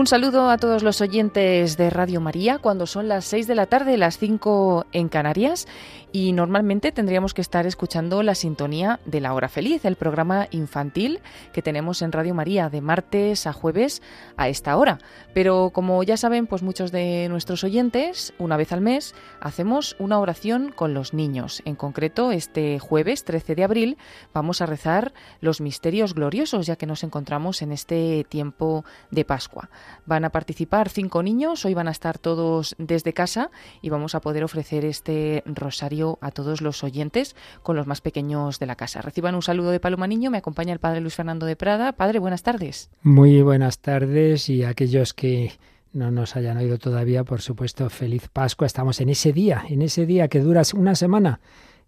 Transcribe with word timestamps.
Un 0.00 0.06
saludo 0.06 0.48
a 0.48 0.56
todos 0.56 0.82
los 0.82 1.02
oyentes 1.02 1.76
de 1.76 1.90
Radio 1.90 2.22
María 2.22 2.56
cuando 2.56 2.86
son 2.86 3.06
las 3.06 3.26
6 3.26 3.46
de 3.46 3.54
la 3.54 3.66
tarde, 3.66 3.98
las 3.98 4.16
5 4.16 4.86
en 4.92 5.10
Canarias 5.10 5.68
y 6.12 6.32
normalmente 6.32 6.92
tendríamos 6.92 7.34
que 7.34 7.40
estar 7.40 7.66
escuchando 7.66 8.22
la 8.22 8.34
sintonía 8.34 9.00
de 9.04 9.20
La 9.20 9.32
Hora 9.34 9.48
Feliz, 9.48 9.84
el 9.84 9.96
programa 9.96 10.48
infantil 10.50 11.20
que 11.52 11.62
tenemos 11.62 12.02
en 12.02 12.12
Radio 12.12 12.34
María 12.34 12.68
de 12.68 12.80
martes 12.80 13.46
a 13.46 13.52
jueves 13.52 14.02
a 14.36 14.48
esta 14.48 14.76
hora. 14.76 14.98
Pero 15.34 15.70
como 15.72 16.02
ya 16.02 16.16
saben, 16.16 16.46
pues 16.46 16.62
muchos 16.62 16.90
de 16.90 17.28
nuestros 17.28 17.62
oyentes, 17.62 18.32
una 18.38 18.56
vez 18.56 18.72
al 18.72 18.80
mes, 18.80 19.14
hacemos 19.40 19.94
una 19.98 20.18
oración 20.18 20.72
con 20.74 20.94
los 20.94 21.14
niños. 21.14 21.62
En 21.64 21.76
concreto, 21.76 22.32
este 22.32 22.78
jueves 22.78 23.24
13 23.24 23.54
de 23.54 23.64
abril 23.64 23.98
vamos 24.34 24.60
a 24.60 24.66
rezar 24.66 25.12
los 25.40 25.60
misterios 25.60 26.14
gloriosos, 26.14 26.66
ya 26.66 26.76
que 26.76 26.86
nos 26.86 27.04
encontramos 27.04 27.62
en 27.62 27.72
este 27.72 28.24
tiempo 28.28 28.84
de 29.10 29.24
Pascua. 29.24 29.70
Van 30.06 30.24
a 30.24 30.30
participar 30.30 30.88
cinco 30.88 31.22
niños, 31.22 31.64
hoy 31.64 31.74
van 31.74 31.88
a 31.88 31.92
estar 31.92 32.18
todos 32.18 32.74
desde 32.78 33.12
casa 33.12 33.50
y 33.80 33.90
vamos 33.90 34.14
a 34.14 34.20
poder 34.20 34.42
ofrecer 34.42 34.84
este 34.84 35.42
rosario 35.46 35.99
a 36.20 36.30
todos 36.30 36.60
los 36.60 36.82
oyentes 36.84 37.36
con 37.62 37.76
los 37.76 37.86
más 37.86 38.00
pequeños 38.00 38.58
de 38.58 38.66
la 38.66 38.76
casa. 38.76 39.02
Reciban 39.02 39.34
un 39.34 39.42
saludo 39.42 39.70
de 39.70 39.80
Paloma 39.80 40.06
Niño, 40.06 40.30
me 40.30 40.38
acompaña 40.38 40.72
el 40.72 40.78
padre 40.78 41.00
Luis 41.00 41.14
Fernando 41.14 41.46
de 41.46 41.56
Prada. 41.56 41.92
Padre, 41.92 42.18
buenas 42.18 42.42
tardes. 42.42 42.90
Muy 43.02 43.42
buenas 43.42 43.78
tardes 43.78 44.48
y 44.48 44.64
aquellos 44.64 45.14
que 45.14 45.52
no 45.92 46.10
nos 46.10 46.36
hayan 46.36 46.56
oído 46.56 46.78
todavía, 46.78 47.24
por 47.24 47.40
supuesto, 47.40 47.90
feliz 47.90 48.28
Pascua. 48.28 48.66
Estamos 48.66 49.00
en 49.00 49.08
ese 49.08 49.32
día, 49.32 49.64
en 49.68 49.82
ese 49.82 50.06
día 50.06 50.28
que 50.28 50.40
dura 50.40 50.62
una 50.74 50.94
semana 50.94 51.40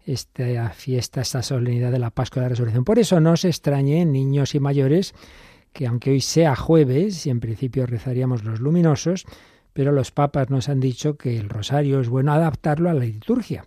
esta 0.05 0.69
fiesta, 0.71 1.21
esta 1.21 1.41
solemnidad 1.41 1.91
de 1.91 1.99
la 1.99 2.09
Pascua 2.09 2.41
de 2.41 2.45
la 2.45 2.49
Resurrección. 2.49 2.83
Por 2.83 2.99
eso 2.99 3.19
no 3.19 3.37
se 3.37 3.47
extrañen, 3.47 4.11
niños 4.11 4.55
y 4.55 4.59
mayores, 4.59 5.13
que 5.71 5.87
aunque 5.87 6.11
hoy 6.11 6.21
sea 6.21 6.55
jueves 6.55 7.25
y 7.25 7.29
en 7.29 7.39
principio 7.39 7.85
rezaríamos 7.85 8.43
los 8.43 8.59
luminosos, 8.59 9.25
pero 9.73 9.91
los 9.91 10.11
papas 10.11 10.49
nos 10.49 10.69
han 10.69 10.79
dicho 10.79 11.17
que 11.17 11.37
el 11.37 11.49
rosario 11.49 11.99
es 11.99 12.09
bueno 12.09 12.33
adaptarlo 12.33 12.89
a 12.89 12.93
la 12.93 13.05
liturgia 13.05 13.65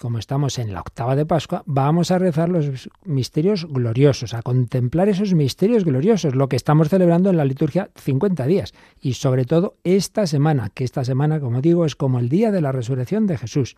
como 0.00 0.18
estamos 0.18 0.58
en 0.58 0.72
la 0.72 0.80
octava 0.80 1.14
de 1.14 1.26
Pascua, 1.26 1.62
vamos 1.66 2.10
a 2.10 2.18
rezar 2.18 2.48
los 2.48 2.88
misterios 3.04 3.66
gloriosos, 3.68 4.32
a 4.32 4.40
contemplar 4.40 5.10
esos 5.10 5.34
misterios 5.34 5.84
gloriosos, 5.84 6.34
lo 6.34 6.48
que 6.48 6.56
estamos 6.56 6.88
celebrando 6.88 7.28
en 7.28 7.36
la 7.36 7.44
liturgia 7.44 7.90
50 7.96 8.46
días. 8.46 8.72
Y 8.98 9.12
sobre 9.12 9.44
todo 9.44 9.76
esta 9.84 10.26
semana, 10.26 10.70
que 10.70 10.84
esta 10.84 11.04
semana, 11.04 11.38
como 11.38 11.60
digo, 11.60 11.84
es 11.84 11.96
como 11.96 12.18
el 12.18 12.30
día 12.30 12.50
de 12.50 12.62
la 12.62 12.72
resurrección 12.72 13.26
de 13.26 13.36
Jesús. 13.36 13.76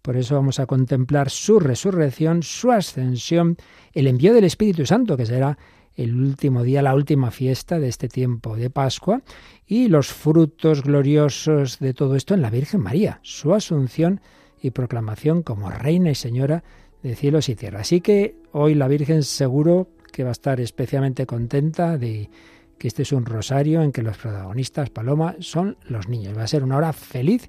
Por 0.00 0.16
eso 0.16 0.36
vamos 0.36 0.58
a 0.58 0.64
contemplar 0.64 1.28
su 1.28 1.60
resurrección, 1.60 2.42
su 2.42 2.72
ascensión, 2.72 3.58
el 3.92 4.06
envío 4.06 4.32
del 4.32 4.44
Espíritu 4.44 4.86
Santo, 4.86 5.18
que 5.18 5.26
será 5.26 5.58
el 5.96 6.18
último 6.18 6.62
día, 6.62 6.80
la 6.80 6.94
última 6.94 7.30
fiesta 7.30 7.78
de 7.78 7.88
este 7.88 8.08
tiempo 8.08 8.56
de 8.56 8.70
Pascua, 8.70 9.20
y 9.66 9.88
los 9.88 10.08
frutos 10.08 10.82
gloriosos 10.82 11.78
de 11.78 11.92
todo 11.92 12.16
esto 12.16 12.32
en 12.32 12.40
la 12.40 12.48
Virgen 12.48 12.80
María, 12.80 13.20
su 13.22 13.52
asunción 13.52 14.22
y 14.60 14.70
proclamación 14.70 15.42
como 15.42 15.70
reina 15.70 16.10
y 16.10 16.14
señora 16.14 16.64
de 17.02 17.14
cielos 17.14 17.48
y 17.48 17.54
tierra. 17.54 17.80
Así 17.80 18.00
que 18.00 18.36
hoy 18.52 18.74
la 18.74 18.88
Virgen 18.88 19.22
seguro 19.22 19.88
que 20.12 20.24
va 20.24 20.30
a 20.30 20.32
estar 20.32 20.60
especialmente 20.60 21.26
contenta 21.26 21.98
de 21.98 22.30
que 22.78 22.88
este 22.88 23.02
es 23.02 23.12
un 23.12 23.26
rosario 23.26 23.82
en 23.82 23.92
que 23.92 24.02
los 24.02 24.16
protagonistas, 24.16 24.90
Paloma, 24.90 25.36
son 25.40 25.76
los 25.88 26.08
niños. 26.08 26.36
Va 26.36 26.44
a 26.44 26.48
ser 26.48 26.62
una 26.62 26.76
hora 26.76 26.92
feliz 26.92 27.48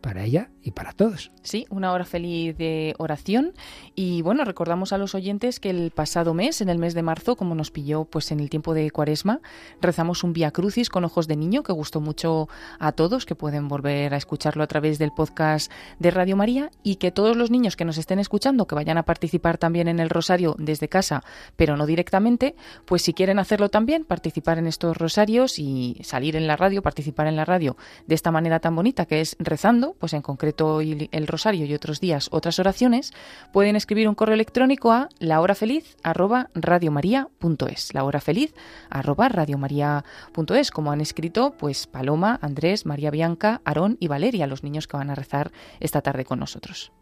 para 0.00 0.24
ella 0.24 0.50
y 0.62 0.72
para 0.72 0.92
todos. 0.92 1.30
Sí, 1.42 1.66
una 1.70 1.92
hora 1.92 2.04
feliz 2.04 2.56
de 2.56 2.94
oración 2.98 3.54
y 3.94 4.22
bueno, 4.22 4.44
recordamos 4.44 4.92
a 4.92 4.98
los 4.98 5.14
oyentes 5.14 5.58
que 5.58 5.70
el 5.70 5.90
pasado 5.90 6.34
mes, 6.34 6.60
en 6.60 6.68
el 6.68 6.78
mes 6.78 6.94
de 6.94 7.02
marzo, 7.02 7.36
como 7.36 7.54
nos 7.54 7.70
pilló 7.70 8.04
pues 8.04 8.30
en 8.30 8.40
el 8.40 8.50
tiempo 8.50 8.74
de 8.74 8.90
Cuaresma, 8.90 9.40
rezamos 9.80 10.22
un 10.22 10.32
Vía 10.32 10.50
Crucis 10.50 10.90
con 10.90 11.04
ojos 11.04 11.28
de 11.28 11.36
niño 11.36 11.62
que 11.62 11.72
gustó 11.72 12.00
mucho 12.00 12.48
a 12.78 12.92
todos, 12.92 13.24
que 13.24 13.34
pueden 13.34 13.68
volver 13.68 14.12
a 14.12 14.16
escucharlo 14.16 14.62
a 14.62 14.66
través 14.66 14.98
del 14.98 15.12
podcast 15.12 15.72
de 15.98 16.10
Radio 16.10 16.36
María 16.36 16.70
y 16.82 16.96
que 16.96 17.10
todos 17.10 17.36
los 17.36 17.50
niños 17.50 17.76
que 17.76 17.84
nos 17.84 17.96
estén 17.96 18.18
escuchando, 18.18 18.66
que 18.66 18.74
vayan 18.74 18.98
a 18.98 19.04
participar 19.04 19.56
también 19.56 19.88
en 19.88 19.98
el 19.98 20.10
rosario 20.10 20.56
desde 20.58 20.88
casa, 20.88 21.22
pero 21.56 21.76
no 21.76 21.86
directamente, 21.86 22.54
pues 22.84 23.02
si 23.02 23.14
quieren 23.14 23.38
hacerlo 23.38 23.70
también, 23.70 24.04
participar 24.04 24.58
en 24.58 24.66
estos 24.66 24.96
rosarios 24.96 25.58
y 25.58 25.96
salir 26.02 26.36
en 26.36 26.46
la 26.46 26.56
radio, 26.56 26.82
participar 26.82 27.26
en 27.26 27.36
la 27.36 27.44
radio 27.44 27.76
de 28.06 28.14
esta 28.14 28.30
manera 28.30 28.60
tan 28.60 28.76
bonita 28.76 29.06
que 29.06 29.20
es 29.20 29.36
rezando, 29.38 29.94
pues 29.98 30.12
en 30.12 30.22
concreto 30.22 30.49
el 30.58 31.26
rosario 31.26 31.66
y 31.66 31.74
otros 31.74 32.00
días 32.00 32.28
otras 32.32 32.58
oraciones, 32.58 33.12
pueden 33.52 33.76
escribir 33.76 34.08
un 34.08 34.14
correo 34.14 34.34
electrónico 34.34 34.92
a 34.92 35.10
lahorafeliz@radiomaria.es. 35.18 37.94
lahorafeliz@radiomaria.es, 37.94 40.70
como 40.70 40.92
han 40.92 41.00
escrito 41.00 41.54
pues 41.58 41.86
Paloma, 41.86 42.38
Andrés, 42.42 42.86
María 42.86 43.10
Bianca, 43.10 43.60
Aarón 43.64 43.96
y 44.00 44.08
Valeria, 44.08 44.46
los 44.46 44.62
niños 44.62 44.86
que 44.86 44.96
van 44.96 45.10
a 45.10 45.14
rezar 45.14 45.52
esta 45.80 46.00
tarde 46.00 46.24
con 46.24 46.38
nosotros. 46.38 46.92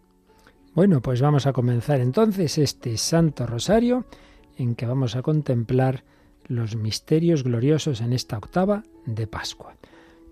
Bueno, 0.74 1.00
pues 1.00 1.20
vamos 1.20 1.46
a 1.46 1.52
comenzar 1.52 2.00
entonces 2.00 2.58
este 2.58 2.98
Santo 2.98 3.46
Rosario 3.46 4.06
en 4.56 4.74
que 4.74 4.86
vamos 4.86 5.14
a 5.16 5.22
contemplar 5.22 6.04
los 6.46 6.76
misterios 6.76 7.44
gloriosos 7.44 8.00
en 8.00 8.12
esta 8.12 8.38
octava 8.38 8.84
de 9.06 9.26
Pascua. 9.26 9.76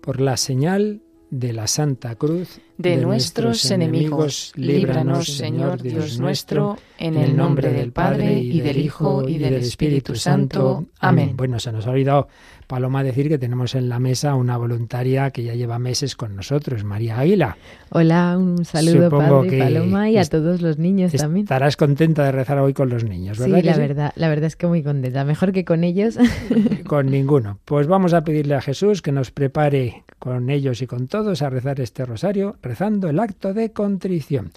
Por 0.01 0.21
la 0.21 0.37
señal 0.37 1.01
de 1.29 1.53
la 1.53 1.67
Santa 1.67 2.15
Cruz 2.15 2.59
de, 2.77 2.97
nuestros 2.97 3.69
enemigos, 3.71 4.53
líbranos, 4.55 5.35
Señor 5.35 5.81
Dios 5.81 6.19
nuestro, 6.19 6.77
en 6.99 7.17
el 7.17 7.35
nombre 7.35 7.71
del 7.71 7.91
Padre 7.91 8.39
y 8.39 8.61
del 8.61 8.77
Hijo 8.77 9.27
y 9.27 9.37
del 9.37 9.55
Espíritu 9.55 10.15
Santo. 10.15 10.85
Amén. 10.99 11.33
Bueno, 11.35 11.59
se 11.59 11.71
nos 11.71 11.87
ha 11.87 11.91
olvidado, 11.91 12.27
Paloma, 12.67 13.03
decir 13.03 13.29
que 13.29 13.39
tenemos 13.39 13.73
en 13.73 13.89
la 13.89 13.99
mesa 13.99 14.35
una 14.35 14.57
voluntaria 14.57 15.31
que 15.31 15.43
ya 15.43 15.55
lleva 15.55 15.79
meses 15.79 16.15
con 16.15 16.35
nosotros, 16.35 16.83
María 16.83 17.19
Águila. 17.19 17.57
Hola, 17.89 18.37
un 18.37 18.63
saludo, 18.63 19.09
Padre 19.09 19.57
Paloma, 19.57 20.09
y 20.09 20.17
a 20.17 20.25
todos 20.25 20.61
los 20.61 20.77
niños 20.77 21.13
también. 21.13 21.45
Estarás 21.45 21.77
contenta 21.77 22.23
de 22.25 22.31
rezar 22.31 22.59
hoy 22.59 22.73
con 22.73 22.89
los 22.89 23.03
niños, 23.03 23.39
¿verdad? 23.39 23.57
Sí, 23.57 23.63
la 23.63 23.77
verdad, 23.77 24.13
la 24.15 24.29
verdad 24.29 24.45
es 24.45 24.55
que 24.55 24.67
muy 24.67 24.83
contenta, 24.83 25.25
mejor 25.25 25.51
que 25.51 25.65
con 25.65 25.83
ellos. 25.83 26.17
con 26.87 27.07
ninguno. 27.07 27.59
Pues 27.65 27.87
vamos 27.87 28.13
a 28.13 28.23
pedirle 28.23 28.53
a 28.53 28.61
Jesús 28.61 29.01
que 29.01 29.11
nos 29.11 29.31
prepare 29.31 30.03
con 30.19 30.49
ellos 30.49 30.81
y 30.81 30.87
con 30.87 31.07
todos 31.07 31.41
a 31.41 31.49
rezar 31.49 31.79
este 31.79 32.05
rosario 32.05 32.57
rezando 32.61 33.09
el 33.09 33.19
acto 33.19 33.53
de 33.53 33.71
contrición. 33.71 34.51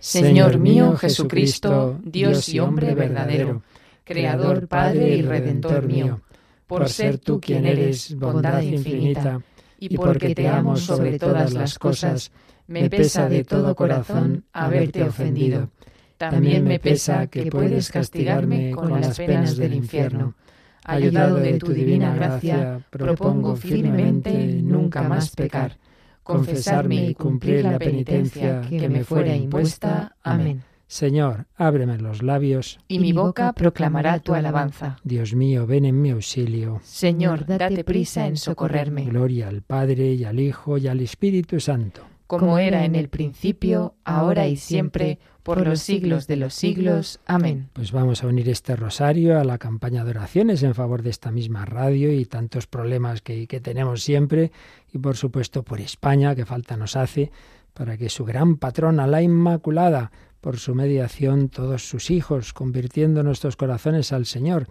Señor 0.00 0.58
mío 0.58 0.96
Jesucristo, 0.96 1.98
Dios 2.02 2.48
y 2.48 2.58
hombre 2.58 2.94
verdadero, 2.94 3.62
Creador, 4.04 4.68
Padre 4.68 5.16
y 5.16 5.22
Redentor 5.22 5.86
mío, 5.86 6.20
por 6.66 6.88
ser 6.88 7.18
tú 7.18 7.40
quien 7.40 7.64
eres 7.64 8.14
bondad 8.16 8.60
infinita, 8.60 9.40
y 9.78 9.96
porque 9.96 10.34
te 10.34 10.48
amo 10.48 10.76
sobre 10.76 11.18
todas 11.18 11.54
las 11.54 11.78
cosas, 11.78 12.32
me 12.66 12.88
pesa 12.90 13.28
de 13.28 13.44
todo 13.44 13.74
corazón 13.74 14.44
haberte 14.52 15.02
ofendido. 15.02 15.70
También 16.16 16.64
me 16.64 16.78
pesa 16.78 17.26
que 17.26 17.46
puedes 17.46 17.90
castigarme 17.90 18.72
con 18.72 19.00
las 19.00 19.16
penas 19.16 19.56
del 19.56 19.74
infierno. 19.74 20.34
Ayudado 20.84 21.36
de 21.36 21.58
tu 21.58 21.72
divina 21.72 22.14
gracia, 22.14 22.80
propongo 22.90 23.56
firmemente 23.56 24.60
nunca 24.62 25.02
más 25.02 25.34
pecar 25.34 25.78
confesarme 26.24 27.10
y 27.10 27.14
cumplir 27.14 27.62
la 27.62 27.78
penitencia 27.78 28.62
que 28.68 28.88
me 28.88 29.04
fuera 29.04 29.36
impuesta. 29.36 30.16
Amén. 30.22 30.62
Señor, 30.86 31.46
ábreme 31.56 31.98
los 31.98 32.22
labios. 32.22 32.78
Y 32.88 32.98
mi 32.98 33.12
boca 33.12 33.52
proclamará 33.52 34.18
tu 34.18 34.34
alabanza. 34.34 34.96
Dios 35.02 35.34
mío, 35.34 35.66
ven 35.66 35.84
en 35.84 36.00
mi 36.00 36.10
auxilio. 36.10 36.80
Señor, 36.82 37.46
date 37.46 37.84
prisa 37.84 38.26
en 38.26 38.36
socorrerme. 38.36 39.04
Gloria 39.04 39.48
al 39.48 39.62
Padre 39.62 40.14
y 40.14 40.24
al 40.24 40.40
Hijo 40.40 40.78
y 40.78 40.88
al 40.88 41.00
Espíritu 41.00 41.60
Santo. 41.60 42.02
Como 42.38 42.58
era 42.58 42.84
en 42.84 42.94
el 42.94 43.08
principio, 43.08 43.94
ahora 44.04 44.46
y 44.46 44.56
siempre, 44.56 45.18
por 45.42 45.64
los 45.64 45.80
siglos 45.80 46.26
de 46.26 46.36
los 46.36 46.54
siglos. 46.54 47.20
Amén. 47.26 47.68
Pues 47.72 47.92
vamos 47.92 48.24
a 48.24 48.26
unir 48.26 48.48
este 48.48 48.76
rosario 48.76 49.38
a 49.38 49.44
la 49.44 49.58
campaña 49.58 50.04
de 50.04 50.10
oraciones 50.10 50.62
en 50.62 50.74
favor 50.74 51.02
de 51.02 51.10
esta 51.10 51.30
misma 51.30 51.64
radio 51.64 52.12
y 52.12 52.24
tantos 52.24 52.66
problemas 52.66 53.20
que, 53.20 53.46
que 53.46 53.60
tenemos 53.60 54.02
siempre 54.02 54.52
y 54.92 54.98
por 54.98 55.16
supuesto 55.16 55.62
por 55.62 55.80
España, 55.80 56.34
que 56.34 56.46
falta 56.46 56.76
nos 56.76 56.96
hace, 56.96 57.30
para 57.74 57.96
que 57.96 58.08
su 58.08 58.24
gran 58.24 58.56
patrona, 58.56 59.06
la 59.06 59.20
Inmaculada, 59.20 60.12
por 60.40 60.58
su 60.58 60.74
mediación, 60.74 61.48
todos 61.48 61.88
sus 61.88 62.10
hijos, 62.10 62.52
convirtiendo 62.52 63.22
nuestros 63.22 63.56
corazones 63.56 64.12
al 64.12 64.26
Señor, 64.26 64.66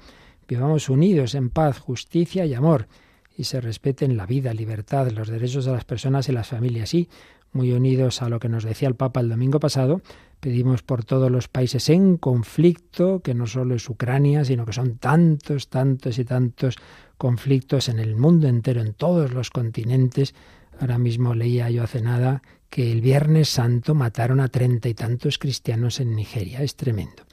vivamos 0.47 0.87
unidos 0.87 1.35
en 1.35 1.49
paz, 1.49 1.79
justicia 1.79 2.45
y 2.45 2.53
amor, 2.53 2.87
y 3.35 3.45
se 3.45 3.59
respeten 3.59 4.15
la 4.15 4.25
vida, 4.25 4.53
libertad, 4.53 5.09
los 5.09 5.27
derechos 5.27 5.65
de 5.65 5.71
las 5.71 5.83
personas 5.83 6.29
y 6.29 6.31
las 6.31 6.47
familias, 6.47 6.93
y 6.93 7.09
muy 7.53 7.71
unidos 7.71 8.21
a 8.21 8.29
lo 8.29 8.39
que 8.39 8.49
nos 8.49 8.63
decía 8.63 8.87
el 8.87 8.95
Papa 8.95 9.19
el 9.19 9.29
domingo 9.29 9.59
pasado, 9.59 10.01
pedimos 10.39 10.83
por 10.83 11.05
todos 11.05 11.31
los 11.31 11.47
países 11.47 11.89
en 11.89 12.17
conflicto, 12.17 13.21
que 13.21 13.33
no 13.33 13.47
solo 13.47 13.75
es 13.75 13.89
Ucrania, 13.89 14.43
sino 14.43 14.65
que 14.65 14.73
son 14.73 14.97
tantos, 14.97 15.69
tantos 15.69 16.19
y 16.19 16.25
tantos 16.25 16.75
conflictos 17.17 17.87
en 17.87 17.99
el 17.99 18.15
mundo 18.15 18.47
entero, 18.47 18.81
en 18.81 18.93
todos 18.93 19.33
los 19.33 19.49
continentes. 19.49 20.35
Ahora 20.79 20.97
mismo 20.97 21.33
leía 21.33 21.69
yo 21.69 21.83
hace 21.83 22.01
nada 22.01 22.41
que 22.69 22.91
el 22.91 23.01
Viernes 23.01 23.49
Santo 23.49 23.93
mataron 23.93 24.39
a 24.39 24.47
treinta 24.49 24.89
y 24.89 24.95
tantos 24.95 25.37
cristianos 25.37 25.99
en 25.99 26.15
Nigeria. 26.15 26.61
Es 26.61 26.75
tremendo. 26.75 27.23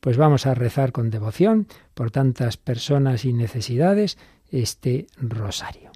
Pues 0.00 0.16
vamos 0.16 0.46
a 0.46 0.54
rezar 0.54 0.92
con 0.92 1.10
devoción 1.10 1.68
por 1.94 2.10
tantas 2.10 2.56
personas 2.56 3.24
y 3.24 3.32
necesidades 3.32 4.18
este 4.50 5.06
rosario. 5.20 5.90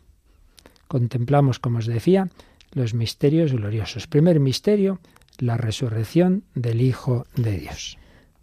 contemplamos, 0.92 1.58
como 1.58 1.78
os 1.78 1.86
decía, 1.86 2.28
los 2.72 2.94
misterios 2.94 3.52
gloriosos. 3.52 4.06
Primer 4.06 4.40
misterio, 4.40 5.00
la 5.38 5.56
resurrección 5.56 6.44
del 6.54 6.80
Hijo 6.80 7.26
de 7.36 7.58
Dios. 7.58 7.98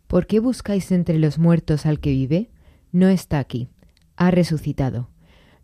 ¿Por 0.07 0.27
qué 0.27 0.39
buscáis 0.39 0.91
entre 0.91 1.19
los 1.19 1.37
muertos 1.37 1.85
al 1.85 1.99
que 1.99 2.11
vive? 2.11 2.49
No 2.91 3.07
está 3.07 3.39
aquí, 3.39 3.67
ha 4.15 4.31
resucitado. 4.31 5.09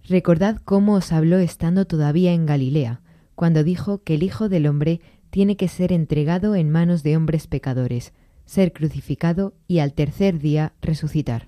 Recordad 0.07 0.61
cómo 0.63 0.93
os 0.93 1.11
habló 1.11 1.39
estando 1.39 1.85
todavía 1.85 2.33
en 2.33 2.45
Galilea, 2.45 3.01
cuando 3.33 3.63
dijo 3.63 4.03
que 4.03 4.15
el 4.15 4.23
Hijo 4.23 4.49
del 4.49 4.67
Hombre 4.67 5.01
tiene 5.31 5.57
que 5.57 5.67
ser 5.67 5.91
entregado 5.91 6.55
en 6.55 6.69
manos 6.69 7.01
de 7.01 7.17
hombres 7.17 7.47
pecadores, 7.47 8.13
ser 8.45 8.71
crucificado 8.71 9.55
y 9.67 9.79
al 9.79 9.93
tercer 9.93 10.39
día 10.39 10.73
resucitar. 10.81 11.47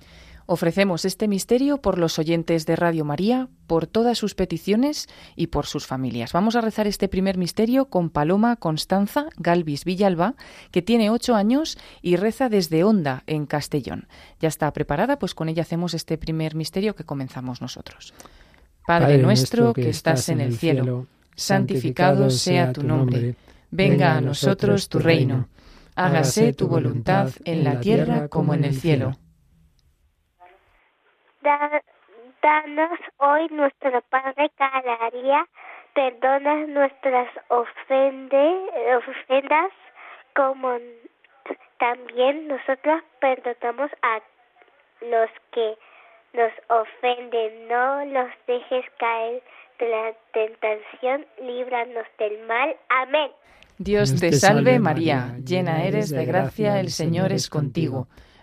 Ofrecemos 0.49 1.03
este 1.03 1.27
misterio 1.27 1.81
por 1.81 1.97
los 1.97 2.17
oyentes 2.19 2.65
de 2.65 2.77
Radio 2.77 3.03
María, 3.03 3.49
por 3.67 3.85
todas 3.85 4.17
sus 4.17 4.33
peticiones 4.33 5.09
y 5.35 5.47
por 5.47 5.65
sus 5.65 5.85
familias. 5.85 6.31
Vamos 6.31 6.55
a 6.55 6.61
rezar 6.61 6.87
este 6.87 7.09
primer 7.09 7.37
misterio 7.37 7.89
con 7.89 8.09
Paloma 8.09 8.55
Constanza 8.55 9.25
Galvis 9.35 9.83
Villalba, 9.83 10.35
que 10.71 10.81
tiene 10.81 11.09
ocho 11.09 11.35
años 11.35 11.77
y 12.01 12.15
reza 12.15 12.47
desde 12.47 12.85
Honda, 12.85 13.23
en 13.27 13.45
Castellón. 13.45 14.07
Ya 14.39 14.47
está 14.47 14.71
preparada, 14.71 15.19
pues 15.19 15.35
con 15.35 15.49
ella 15.49 15.63
hacemos 15.63 15.93
este 15.93 16.17
primer 16.17 16.55
misterio 16.55 16.95
que 16.95 17.03
comenzamos 17.03 17.61
nosotros. 17.61 18.13
Padre, 18.87 19.17
nuestro 19.17 19.73
que 19.73 19.89
estás 19.89 20.29
en 20.29 20.39
el 20.39 20.57
cielo, 20.57 21.07
santificado 21.35 22.29
sea 22.29 22.71
tu 22.71 22.83
nombre. 22.83 23.35
Venga 23.69 24.15
a 24.15 24.21
nosotros 24.21 24.87
tu 24.87 24.99
reino. 24.99 25.49
Hágase 25.93 26.53
tu 26.53 26.69
voluntad 26.69 27.31
en 27.43 27.65
la 27.65 27.81
tierra 27.81 28.29
como 28.29 28.53
en 28.53 28.63
el 28.63 28.79
cielo. 28.79 29.17
Danos 32.41 32.99
hoy 33.17 33.47
nuestro 33.49 34.01
pan 34.09 34.33
de 34.35 34.49
cada 34.57 35.09
día, 35.11 35.47
perdona 35.93 36.55
nuestras 36.67 37.29
ofendas 37.49 39.71
como 40.35 40.77
también 41.79 42.47
nosotros 42.47 43.03
perdonamos 43.19 43.91
a 44.01 44.19
los 45.01 45.29
que 45.51 45.77
nos 46.33 46.51
ofenden. 46.69 47.67
No 47.67 48.05
los 48.05 48.29
dejes 48.47 48.85
caer 48.99 49.43
de 49.79 49.89
la 49.89 50.13
tentación, 50.33 51.25
líbranos 51.41 52.05
del 52.19 52.45
mal. 52.45 52.75
Amén. 52.89 53.31
Dios 53.79 54.19
te 54.19 54.31
salve 54.31 54.79
María, 54.79 55.35
llena 55.43 55.83
eres 55.83 56.09
de 56.09 56.25
gracia, 56.25 56.79
el 56.79 56.89
Señor 56.89 57.31
es 57.31 57.47
contigo. 57.47 58.07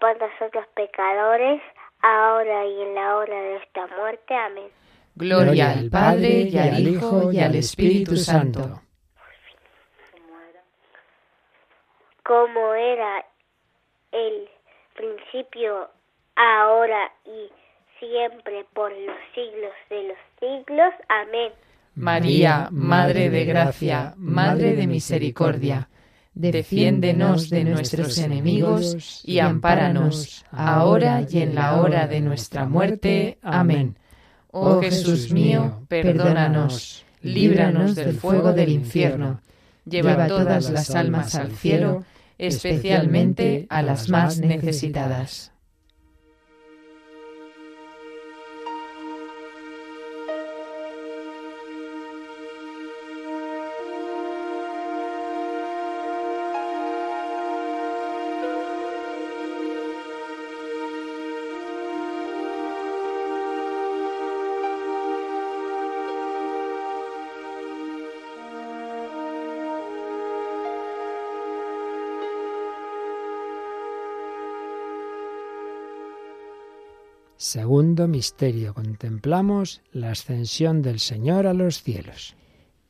por 0.00 0.18
nosotros 0.18 0.64
pecadores, 0.74 1.62
ahora 2.02 2.66
y 2.66 2.82
en 2.82 2.94
la 2.94 3.16
hora 3.16 3.40
de 3.40 3.50
nuestra 3.58 3.86
muerte. 3.96 4.34
Amén. 4.34 4.68
Gloria 5.14 5.72
al 5.72 5.90
Padre, 5.90 6.48
y 6.50 6.58
al 6.58 6.80
Hijo, 6.80 7.32
y 7.32 7.40
al 7.40 7.54
Espíritu 7.54 8.16
Santo 8.16 8.80
como 12.28 12.74
era 12.74 13.24
el 14.12 14.48
principio, 14.94 15.88
ahora 16.36 17.10
y 17.24 17.48
siempre, 17.98 18.66
por 18.74 18.92
los 18.92 19.16
siglos 19.34 19.72
de 19.88 20.08
los 20.08 20.18
siglos. 20.38 20.92
Amén. 21.08 21.52
María, 21.94 22.68
Madre 22.70 23.30
de 23.30 23.46
Gracia, 23.46 24.12
Madre 24.18 24.74
de 24.74 24.86
Misericordia, 24.86 25.88
defiéndenos 26.38 27.50
de 27.50 27.64
nuestros 27.64 28.16
enemigos 28.18 29.22
y 29.24 29.40
ampáranos, 29.40 30.44
ahora 30.52 31.26
y 31.28 31.40
en 31.40 31.54
la 31.56 31.80
hora 31.80 32.06
de 32.06 32.20
nuestra 32.20 32.64
muerte. 32.64 33.38
Amén. 33.42 33.96
Oh 34.50 34.80
Jesús 34.80 35.32
mío, 35.32 35.82
perdónanos, 35.88 37.04
líbranos 37.22 37.96
del 37.96 38.14
fuego 38.14 38.52
del 38.52 38.70
infierno, 38.70 39.40
lleva 39.84 40.28
todas 40.28 40.70
las 40.70 40.90
almas 40.94 41.34
al 41.34 41.50
cielo, 41.52 42.04
especialmente 42.38 43.66
a 43.68 43.82
las 43.82 44.08
más 44.08 44.38
necesitadas. 44.38 45.52
Segundo 77.38 78.08
misterio. 78.08 78.74
Contemplamos 78.74 79.80
la 79.92 80.10
ascensión 80.10 80.82
del 80.82 80.98
Señor 80.98 81.46
a 81.46 81.54
los 81.54 81.84
cielos. 81.84 82.34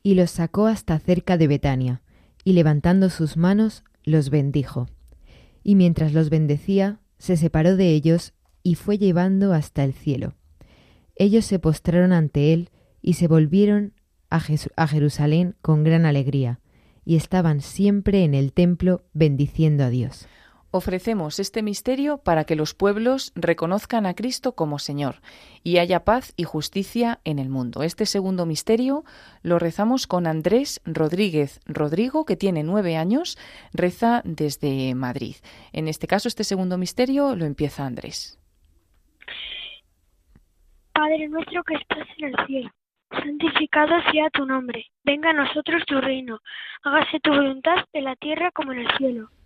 Y 0.01 0.15
los 0.15 0.31
sacó 0.31 0.65
hasta 0.65 0.97
cerca 0.97 1.37
de 1.37 1.47
Betania, 1.47 2.01
y 2.43 2.53
levantando 2.53 3.11
sus 3.11 3.37
manos, 3.37 3.83
los 4.03 4.31
bendijo. 4.31 4.87
Y 5.63 5.75
mientras 5.75 6.13
los 6.13 6.31
bendecía, 6.31 6.99
se 7.19 7.37
separó 7.37 7.75
de 7.75 7.91
ellos 7.91 8.33
y 8.63 8.73
fue 8.73 8.97
llevando 8.97 9.53
hasta 9.53 9.83
el 9.83 9.93
cielo. 9.93 10.33
Ellos 11.15 11.45
se 11.45 11.59
postraron 11.59 12.11
ante 12.11 12.51
él 12.51 12.71
y 13.03 13.13
se 13.13 13.27
volvieron 13.27 13.93
a, 14.31 14.41
a 14.77 14.87
Jerusalén 14.87 15.57
con 15.61 15.83
gran 15.83 16.07
alegría, 16.07 16.59
y 17.05 17.17
estaban 17.17 17.61
siempre 17.61 18.23
en 18.23 18.33
el 18.33 18.51
templo 18.51 19.03
bendiciendo 19.13 19.83
a 19.83 19.89
Dios 19.91 20.27
ofrecemos 20.71 21.39
este 21.39 21.61
misterio 21.61 22.17
para 22.17 22.43
que 22.43 22.55
los 22.55 22.73
pueblos 22.73 23.31
reconozcan 23.35 24.05
a 24.05 24.13
Cristo 24.13 24.53
como 24.53 24.79
Señor 24.79 25.21
y 25.63 25.77
haya 25.77 26.03
paz 26.03 26.33
y 26.37 26.43
justicia 26.43 27.19
en 27.23 27.39
el 27.39 27.49
mundo. 27.49 27.83
Este 27.83 28.05
segundo 28.05 28.45
misterio 28.45 29.03
lo 29.41 29.59
rezamos 29.59 30.07
con 30.07 30.27
Andrés 30.27 30.81
Rodríguez 30.85 31.59
Rodrigo, 31.65 32.25
que 32.25 32.35
tiene 32.35 32.63
nueve 32.63 32.97
años, 32.97 33.37
reza 33.73 34.21
desde 34.25 34.93
Madrid. 34.95 35.35
En 35.73 35.87
este 35.87 36.07
caso, 36.07 36.27
este 36.27 36.43
segundo 36.43 36.77
misterio 36.77 37.35
lo 37.35 37.45
empieza 37.45 37.85
Andrés. 37.85 38.39
Padre 40.93 41.29
nuestro 41.29 41.63
que 41.63 41.75
estás 41.75 42.07
en 42.17 42.25
el 42.25 42.45
cielo, 42.45 42.69
santificado 43.09 44.01
sea 44.11 44.29
tu 44.31 44.45
nombre, 44.45 44.85
venga 45.03 45.29
a 45.29 45.33
nosotros 45.33 45.83
tu 45.87 46.01
reino, 46.01 46.39
hágase 46.83 47.19
tu 47.21 47.29
voluntad 47.29 47.85
en 47.93 48.03
la 48.03 48.15
tierra 48.17 48.51
como 48.51 48.73
en 48.73 48.79
el 48.79 48.97
cielo. 48.97 49.29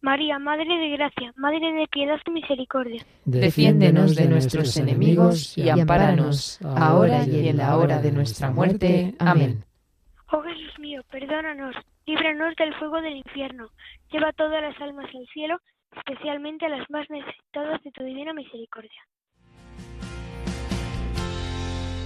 María, 0.00 0.38
Madre 0.38 0.66
de 0.66 0.90
Gracia, 0.90 1.32
Madre 1.36 1.72
de 1.72 1.86
Piedad 1.88 2.18
y 2.26 2.30
Misericordia. 2.30 3.04
Defiéndenos 3.24 4.14
de 4.14 4.28
nuestros 4.28 4.76
enemigos 4.76 5.56
y 5.56 5.68
ampáranos, 5.68 6.58
ahora 6.62 7.24
y 7.26 7.48
en 7.48 7.56
la 7.56 7.76
hora 7.76 8.00
de 8.00 8.12
nuestra 8.12 8.50
muerte. 8.50 9.14
Amén. 9.18 9.64
Oh 10.32 10.42
Jesús 10.42 10.78
mío, 10.78 11.02
perdónanos, 11.10 11.76
líbranos 12.06 12.54
del 12.56 12.74
fuego 12.74 13.00
del 13.00 13.16
infierno, 13.16 13.68
lleva 14.10 14.32
todas 14.32 14.60
las 14.60 14.80
almas 14.80 15.06
al 15.14 15.26
cielo 15.32 15.58
especialmente 15.96 16.66
a 16.66 16.68
las 16.68 16.88
más 16.90 17.08
necesitadas 17.10 17.82
de 17.82 17.90
tu 17.92 18.04
divina 18.04 18.32
misericordia. 18.32 19.02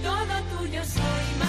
Todo 0.03 0.57
tuyo 0.57 0.83
soy, 0.83 1.39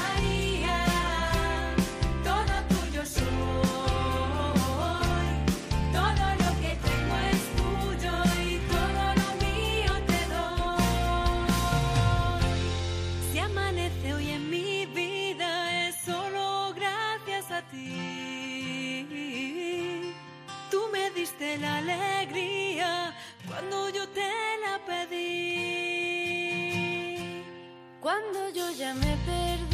la 21.43 21.79
alegría 21.79 23.13
cuando 23.49 23.89
yo 23.91 24.09
te 24.09 24.31
la 24.65 24.79
pedí. 24.87 25.83
Cuando 28.01 28.49
yo 28.51 28.71
ya 28.71 28.95
me 28.95 29.17
perdía, 29.27 29.72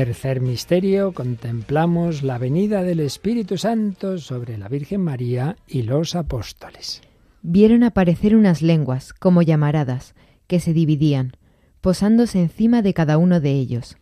Tercer 0.00 0.40
misterio, 0.40 1.12
contemplamos 1.12 2.22
la 2.22 2.38
venida 2.38 2.82
del 2.84 3.00
Espíritu 3.00 3.58
Santo 3.58 4.16
sobre 4.16 4.56
la 4.56 4.66
Virgen 4.66 5.02
María 5.02 5.56
y 5.68 5.82
los 5.82 6.16
apóstoles. 6.16 7.02
Vieron 7.42 7.82
aparecer 7.82 8.34
unas 8.34 8.62
lenguas, 8.62 9.12
como 9.12 9.42
llamaradas, 9.42 10.14
que 10.46 10.58
se 10.58 10.72
dividían, 10.72 11.32
posándose 11.82 12.40
encima 12.40 12.80
de 12.80 12.94
cada 12.94 13.18
uno 13.18 13.40
de 13.40 13.50
ellos. 13.50 13.98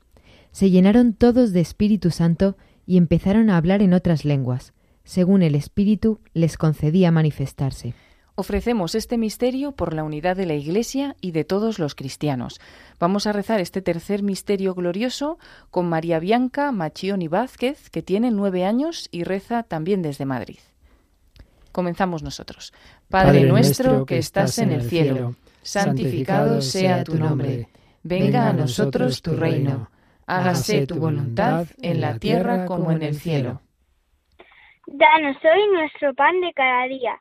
Se 0.52 0.70
llenaron 0.70 1.14
todos 1.14 1.52
de 1.52 1.62
Espíritu 1.62 2.12
Santo 2.12 2.56
y 2.86 2.96
empezaron 2.96 3.50
a 3.50 3.56
hablar 3.56 3.82
en 3.82 3.92
otras 3.92 4.24
lenguas, 4.24 4.74
según 5.02 5.42
el 5.42 5.56
Espíritu 5.56 6.20
les 6.32 6.56
concedía 6.58 7.10
manifestarse. 7.10 7.94
Ofrecemos 8.40 8.94
este 8.94 9.18
misterio 9.18 9.72
por 9.72 9.94
la 9.94 10.04
unidad 10.04 10.36
de 10.36 10.46
la 10.46 10.54
Iglesia 10.54 11.16
y 11.20 11.32
de 11.32 11.42
todos 11.42 11.80
los 11.80 11.96
cristianos. 11.96 12.60
Vamos 13.00 13.26
a 13.26 13.32
rezar 13.32 13.58
este 13.58 13.82
tercer 13.82 14.22
misterio 14.22 14.76
glorioso 14.76 15.40
con 15.72 15.88
María 15.88 16.20
Bianca 16.20 16.70
Machioni 16.70 17.26
Vázquez, 17.26 17.90
que 17.90 18.00
tiene 18.00 18.30
nueve 18.30 18.64
años 18.64 19.08
y 19.10 19.24
reza 19.24 19.64
también 19.64 20.02
desde 20.02 20.24
Madrid. 20.24 20.60
Comenzamos 21.72 22.22
nosotros. 22.22 22.72
Padre 23.10 23.42
nuestro 23.42 24.06
que 24.06 24.18
estás 24.18 24.60
en 24.60 24.70
el 24.70 24.82
cielo, 24.82 25.34
santificado 25.62 26.62
sea 26.62 27.02
tu 27.02 27.16
nombre. 27.16 27.66
Venga 28.04 28.50
a 28.50 28.52
nosotros 28.52 29.20
tu 29.20 29.32
reino. 29.32 29.90
Hágase 30.28 30.86
tu 30.86 30.94
voluntad 30.94 31.66
en 31.82 32.00
la 32.00 32.16
tierra 32.20 32.66
como 32.66 32.92
en 32.92 33.02
el 33.02 33.16
cielo. 33.16 33.62
Danos 34.86 35.36
hoy 35.42 35.72
nuestro 35.74 36.14
pan 36.14 36.40
de 36.40 36.52
cada 36.54 36.86
día. 36.86 37.20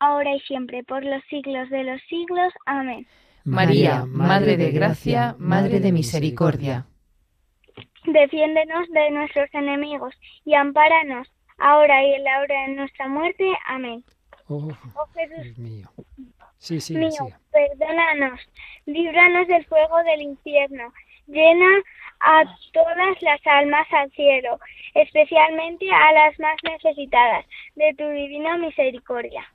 ahora 0.00 0.34
y 0.34 0.40
siempre, 0.40 0.84
por 0.84 1.04
los 1.04 1.22
siglos 1.24 1.68
de 1.70 1.84
los 1.84 2.00
siglos. 2.02 2.52
Amén. 2.66 3.06
María, 3.44 4.04
Madre 4.06 4.56
de 4.56 4.70
Gracia, 4.72 5.34
Madre 5.38 5.80
de 5.80 5.92
Misericordia. 5.92 6.86
Defiéndenos 8.04 8.88
de 8.90 9.10
nuestros 9.10 9.48
enemigos 9.54 10.14
y 10.44 10.54
ampáranos, 10.54 11.28
ahora 11.58 12.02
y 12.04 12.14
en 12.14 12.24
la 12.24 12.40
hora 12.40 12.62
de 12.66 12.74
nuestra 12.74 13.08
muerte. 13.08 13.52
Amén. 13.66 14.04
Oh, 14.48 14.68
Oh 14.94 15.06
Jesús 15.14 15.44
Dios 15.44 15.58
mío. 15.58 15.88
Sí, 16.58 16.80
sí, 16.80 16.94
mío, 16.96 17.10
sí. 17.10 17.34
perdónanos, 17.52 18.40
líbranos 18.86 19.46
del 19.46 19.64
fuego 19.66 20.02
del 20.04 20.22
infierno, 20.22 20.92
llena 21.26 21.82
a 22.20 22.44
todas 22.72 23.22
las 23.22 23.40
almas 23.46 23.86
al 23.92 24.10
cielo, 24.12 24.58
especialmente 24.94 25.88
a 25.90 26.12
las 26.12 26.38
más 26.40 26.56
necesitadas 26.64 27.46
de 27.76 27.94
tu 27.94 28.08
divina 28.08 28.56
misericordia. 28.58 29.46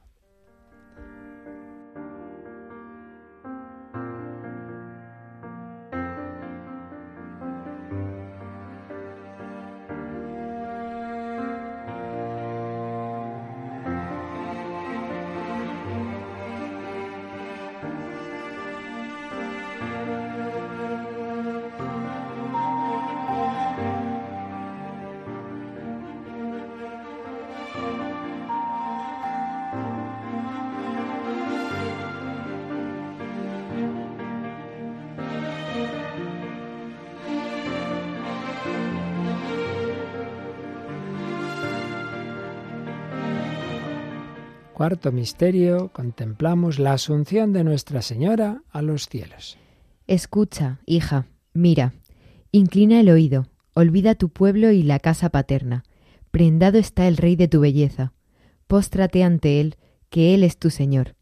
Cuarto 44.83 45.13
misterio, 45.13 45.93
contemplamos 45.93 46.77
la 46.77 46.91
asunción 46.91 47.53
de 47.53 47.63
Nuestra 47.63 48.01
Señora 48.01 48.63
a 48.69 48.81
los 48.81 49.07
cielos. 49.07 49.57
Escucha, 50.07 50.81
hija, 50.85 51.25
mira, 51.53 51.93
inclina 52.51 52.99
el 52.99 53.07
oído, 53.09 53.47
olvida 53.73 54.15
tu 54.15 54.27
pueblo 54.27 54.71
y 54.71 54.83
la 54.83 54.99
casa 54.99 55.29
paterna. 55.29 55.85
Prendado 56.31 56.79
está 56.79 57.07
el 57.07 57.15
Rey 57.15 57.37
de 57.37 57.47
tu 57.47 57.61
belleza. 57.61 58.11
Póstrate 58.67 59.23
ante 59.23 59.61
Él, 59.61 59.77
que 60.09 60.35
Él 60.35 60.43
es 60.43 60.57
tu 60.57 60.69
Señor. 60.69 61.15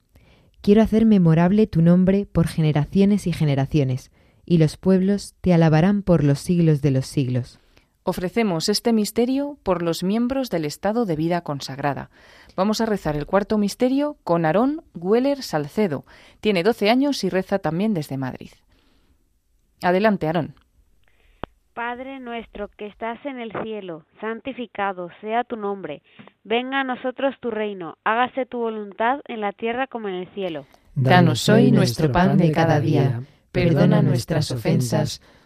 Quiero 0.62 0.82
hacer 0.82 1.06
memorable 1.06 1.68
tu 1.68 1.84
nombre 1.84 2.26
por 2.26 2.48
generaciones 2.48 3.28
y 3.28 3.32
generaciones, 3.32 4.10
y 4.44 4.58
los 4.58 4.78
pueblos 4.78 5.36
te 5.40 5.54
alabarán 5.54 6.02
por 6.02 6.24
los 6.24 6.40
siglos 6.40 6.82
de 6.82 6.90
los 6.90 7.06
siglos. 7.06 7.60
Ofrecemos 8.04 8.68
este 8.68 8.94
misterio 8.94 9.58
por 9.64 9.84
los 9.84 10.04
miembros 10.04 10.50
del 10.50 10.66
estado 10.66 11.06
de 11.06 11.16
vida 11.16 11.42
consagrada. 11.42 12.10
Vamos 12.56 12.82
a 12.82 12.88
rezar 12.88 13.16
el 13.16 13.28
cuarto 13.28 13.58
misterio 13.58 14.18
con 14.24 14.46
Aarón 14.46 14.84
Güeller 14.94 15.44
Salcedo. 15.44 16.06
Tiene 16.40 16.64
12 16.64 16.90
años 16.90 17.24
y 17.24 17.30
reza 17.30 17.60
también 17.60 17.94
desde 17.94 18.18
Madrid. 18.18 18.52
Adelante, 19.84 20.28
Aarón. 20.28 20.56
Padre 21.74 22.20
nuestro 22.20 22.68
que 22.78 22.88
estás 22.88 23.26
en 23.26 23.40
el 23.40 23.52
cielo, 23.64 24.06
santificado 24.20 25.10
sea 25.22 25.44
tu 25.44 25.56
nombre. 25.56 26.02
Venga 26.44 26.82
a 26.82 26.84
nosotros 26.84 27.34
tu 27.40 27.50
reino, 27.50 27.98
hágase 28.04 28.46
tu 28.46 28.58
voluntad 28.58 29.22
en 29.28 29.40
la 29.40 29.54
tierra 29.54 29.88
como 29.88 30.10
en 30.10 30.16
el 30.16 30.28
cielo. 30.34 30.66
Danos 30.96 31.48
hoy 31.48 31.72
nuestro 31.72 32.12
pan 32.12 32.38
de 32.38 32.52
cada 32.52 32.82
día. 32.82 33.22
Perdona 33.54 34.02
nuestras 34.02 34.52
ofensas, 34.52 35.22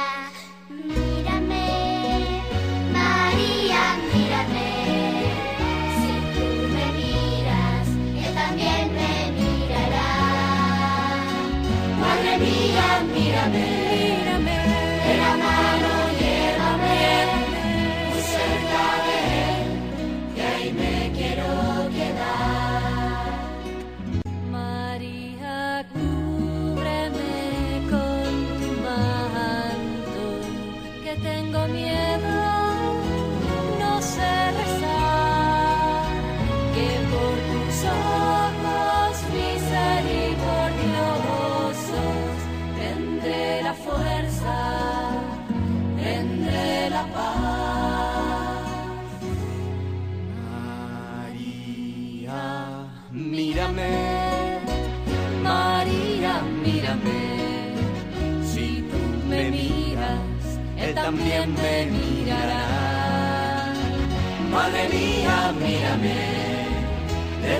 María, 0.00 0.39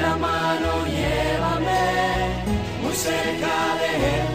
de 0.01 0.07
la 0.07 0.17
mano 0.17 0.87
llévame 0.87 1.85
muy 2.83 2.93
cerca 2.93 3.77
de 3.81 3.91
Él, 4.17 4.29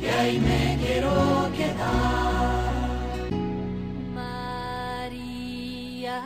que 0.00 0.08
ahí 0.10 0.38
me 0.38 0.78
quiero 0.82 1.12
quedar. 1.56 2.70
María, 4.14 6.18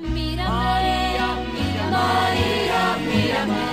mírame. 0.00 0.48
María, 0.48 1.26
mírame. 1.54 1.90
María, 1.90 2.82
mírame. 3.08 3.64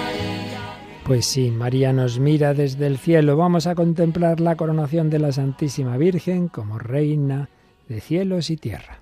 Pues 1.06 1.26
sí, 1.26 1.52
María 1.52 1.94
nos 1.94 2.20
mira 2.20 2.54
desde 2.54 2.88
el 2.88 2.98
cielo. 2.98 3.38
Vamos 3.38 3.68
a 3.68 3.76
contemplar 3.76 4.40
la 4.40 4.56
coronación 4.56 5.10
de 5.10 5.20
la 5.20 5.32
Santísima 5.32 5.98
Virgen 5.98 6.48
como 6.48 6.80
reina 6.80 7.50
de 7.88 8.02
cielos 8.02 8.50
y 8.50 8.58
tierra. 8.58 9.00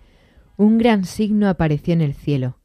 Un 0.57 0.77
gran 0.77 1.05
signo 1.05 1.47
apareció 1.47 1.93
en 1.93 2.01
el 2.01 2.13
cielo, 2.13 2.57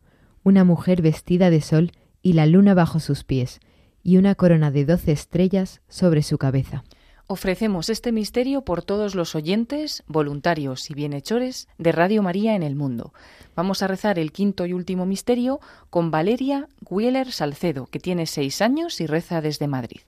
una 0.43 0.65
mujer 0.65 1.03
vestida 1.03 1.51
de 1.51 1.61
sol 1.61 1.93
y 2.25 2.33
la 2.33 2.47
luna 2.47 2.73
bajo 2.73 3.01
sus 3.01 3.23
pies, 3.23 3.61
y 4.03 4.17
una 4.17 4.35
corona 4.35 4.71
de 4.71 4.87
doce 4.87 5.13
estrellas 5.13 5.83
sobre 5.89 6.23
su 6.23 6.39
cabeza. 6.39 6.83
Ofrecemos 7.27 7.91
este 7.91 8.13
misterio 8.13 8.63
por 8.63 8.83
todos 8.83 9.15
los 9.15 9.35
oyentes, 9.35 10.03
voluntarios 10.07 10.91
y 10.91 10.95
bienhechores 10.95 11.69
de 11.77 11.93
Radio 11.93 12.23
María 12.23 12.57
en 12.57 12.63
el 12.63 12.77
mundo. 12.77 13.13
Vamos 13.55 13.83
a 13.83 13.89
rezar 13.89 14.19
el 14.19 14.33
quinto 14.33 14.65
y 14.65 14.73
último 14.73 15.05
misterio 15.05 15.61
con 15.91 16.11
Valeria 16.11 16.67
Wheeler 16.89 17.31
Salcedo, 17.31 17.87
que 17.87 18.01
tiene 18.01 18.25
seis 18.25 18.63
años 18.63 19.03
y 19.03 19.07
reza 19.07 19.43
desde 19.43 19.69
Madrid. 19.69 20.01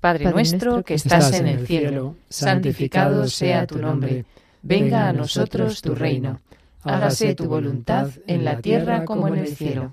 Padre, 0.00 0.24
Padre 0.24 0.34
nuestro 0.34 0.72
nuestro 0.72 0.84
que 0.84 0.94
estás 0.94 1.34
en 1.34 1.46
el 1.46 1.66
cielo, 1.66 2.16
santificado 2.30 3.26
sea 3.26 3.66
tu 3.66 3.78
nombre. 3.78 4.24
Venga 4.62 5.10
a 5.10 5.12
nosotros 5.12 5.82
tu 5.82 5.94
reino. 5.94 6.40
Hágase 6.82 7.34
tu 7.34 7.44
voluntad 7.44 8.08
en 8.26 8.46
la 8.46 8.62
tierra 8.62 9.04
como 9.04 9.28
en 9.28 9.36
el 9.36 9.54
cielo. 9.54 9.92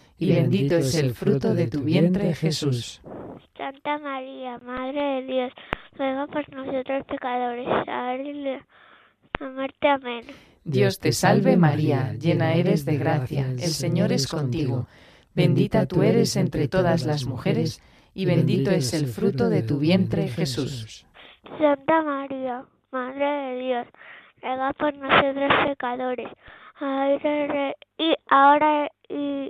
y 0.21 0.35
bendito 0.35 0.75
es 0.75 0.93
el 0.93 1.15
fruto 1.15 1.55
de 1.55 1.67
tu 1.67 1.81
vientre 1.81 2.35
Jesús. 2.35 3.01
Santa 3.57 3.97
María, 3.97 4.59
Madre 4.59 5.01
de 5.01 5.21
Dios, 5.23 5.53
ruega 5.97 6.27
por 6.27 6.47
nosotros 6.53 7.05
pecadores, 7.07 7.67
ahora 7.67 8.21
y 8.21 8.33
la 8.33 8.65
la 9.39 9.49
muerte. 9.49 9.87
Amén. 9.87 10.21
Dios 10.63 10.99
te 10.99 11.11
salve 11.11 11.57
María, 11.57 12.13
llena 12.13 12.53
eres 12.53 12.85
de 12.85 12.97
gracia, 12.97 13.47
el 13.47 13.71
Señor 13.71 14.11
es 14.11 14.27
contigo. 14.27 14.85
Bendita 15.33 15.87
tú 15.87 16.03
eres 16.03 16.35
entre 16.35 16.67
todas 16.67 17.03
las 17.03 17.25
mujeres, 17.25 17.81
y 18.13 18.27
bendito 18.27 18.69
es 18.69 18.93
el 18.93 19.07
fruto 19.07 19.49
de 19.49 19.63
tu 19.63 19.79
vientre 19.79 20.27
Jesús. 20.27 21.07
Santa 21.57 22.03
María, 22.03 22.63
Madre 22.91 23.25
de 23.25 23.59
Dios, 23.59 23.87
ruega 24.43 24.73
por 24.73 24.95
nosotros 24.97 25.51
pecadores, 25.65 26.29
ahora 26.79 27.73
y 27.97 28.13
ahora 28.29 28.91
y 29.09 29.49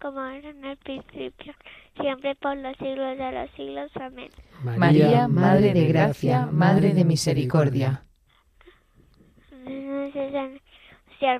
Como 0.00 0.24
era 0.24 0.48
en 0.48 0.64
el 0.64 0.76
principio, 0.78 1.52
siempre 2.00 2.34
por 2.36 2.56
los 2.56 2.76
siglos 2.78 3.18
de 3.18 3.32
los 3.32 3.50
siglos. 3.50 3.90
Amén. 3.96 4.30
María, 4.78 5.28
Madre 5.28 5.74
de 5.74 5.86
Gracia, 5.86 6.46
Madre 6.46 6.94
de 6.94 7.04
Misericordia. 7.04 8.04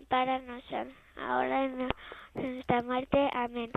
Para 0.08 0.38
nosotros, 0.40 0.94
ahora 1.16 1.64
en 1.64 1.88
nuestra 2.34 2.82
muerte. 2.82 3.30
Amén. 3.32 3.70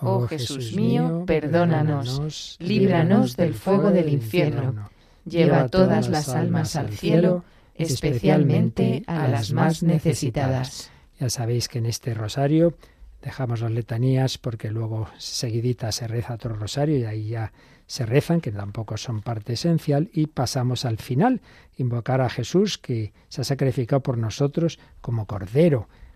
Oh 0.00 0.26
Jesús 0.26 0.74
mío, 0.74 1.24
perdónanos, 1.26 2.56
líbranos 2.58 3.36
del 3.36 3.54
fuego 3.54 3.90
del 3.90 4.08
infierno, 4.08 4.90
lleva 5.24 5.68
todas 5.68 6.08
las 6.08 6.30
almas 6.30 6.74
al 6.74 6.90
cielo, 6.90 7.44
especialmente 7.74 9.04
a 9.06 9.28
las 9.28 9.52
más 9.52 9.82
necesitadas. 9.82 10.90
Ya 11.20 11.28
sabéis 11.28 11.68
que 11.68 11.78
en 11.78 11.86
este 11.86 12.14
rosario 12.14 12.74
dejamos 13.22 13.60
las 13.60 13.70
letanías 13.70 14.36
porque 14.36 14.70
luego 14.70 15.08
seguidita 15.16 15.92
se 15.92 16.08
reza 16.08 16.34
otro 16.34 16.54
rosario 16.54 16.98
y 16.98 17.04
ahí 17.04 17.28
ya 17.28 17.52
se 17.86 18.06
rezan, 18.06 18.40
que 18.40 18.52
tampoco 18.52 18.96
son 18.96 19.20
parte 19.20 19.52
esencial, 19.52 20.10
y 20.12 20.26
pasamos 20.26 20.84
al 20.84 20.98
final, 20.98 21.42
invocar 21.76 22.20
a 22.20 22.30
Jesús 22.30 22.78
que 22.78 23.12
se 23.28 23.42
ha 23.42 23.44
sacrificado 23.44 24.02
por 24.02 24.18
nosotros 24.18 24.78
como 25.00 25.26
Cordero. 25.26 25.88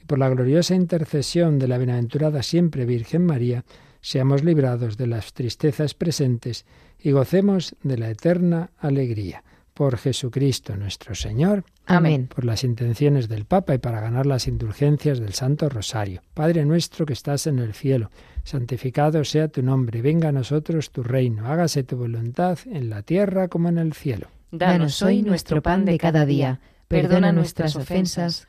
y 0.00 0.04
por 0.04 0.18
la 0.18 0.28
gloriosa 0.28 0.74
intercesión 0.74 1.58
de 1.58 1.68
la 1.68 1.78
bienaventurada 1.78 2.42
siempre 2.42 2.84
Virgen 2.84 3.26
María, 3.26 3.64
seamos 4.00 4.44
librados 4.44 4.96
de 4.96 5.06
las 5.06 5.32
tristezas 5.32 5.94
presentes 5.94 6.64
y 6.98 7.12
gocemos 7.12 7.74
de 7.82 7.98
la 7.98 8.10
eterna 8.10 8.70
alegría. 8.78 9.44
Por 9.74 9.96
Jesucristo 9.96 10.76
nuestro 10.76 11.14
Señor. 11.14 11.64
Amén. 11.86 12.26
Por 12.26 12.44
las 12.44 12.64
intenciones 12.64 13.28
del 13.28 13.46
Papa 13.46 13.74
y 13.74 13.78
para 13.78 14.00
ganar 14.00 14.26
las 14.26 14.46
indulgencias 14.46 15.20
del 15.20 15.32
Santo 15.32 15.68
Rosario. 15.68 16.20
Padre 16.34 16.64
nuestro 16.64 17.06
que 17.06 17.14
estás 17.14 17.46
en 17.46 17.58
el 17.58 17.72
cielo, 17.72 18.10
santificado 18.44 19.24
sea 19.24 19.48
tu 19.48 19.62
nombre, 19.62 20.02
venga 20.02 20.28
a 20.28 20.32
nosotros 20.32 20.90
tu 20.90 21.02
reino, 21.02 21.46
hágase 21.46 21.82
tu 21.82 21.96
voluntad 21.96 22.58
en 22.66 22.90
la 22.90 23.02
tierra 23.02 23.48
como 23.48 23.68
en 23.68 23.78
el 23.78 23.94
cielo. 23.94 24.28
Danos 24.50 25.00
hoy 25.02 25.22
nuestro 25.22 25.62
pan 25.62 25.84
de 25.84 25.96
cada 25.96 26.26
día, 26.26 26.60
perdona 26.88 27.32
nuestras 27.32 27.76
ofensas, 27.76 28.48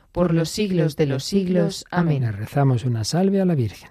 por 0.11 0.33
los 0.33 0.49
siglos 0.49 0.95
de 0.95 1.05
los 1.05 1.23
siglos. 1.23 1.85
Amén. 1.91 2.23
Le 2.23 2.31
rezamos 2.31 2.85
una 2.85 3.03
salve 3.03 3.41
a 3.41 3.45
la 3.45 3.55
Virgen. 3.55 3.89